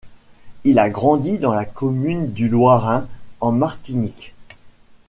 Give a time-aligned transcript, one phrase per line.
[0.63, 3.07] Il a grandi dans la commune du Lorrain,
[3.39, 4.33] en Martinique.